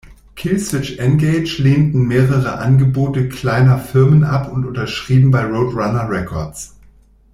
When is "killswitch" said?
0.35-0.97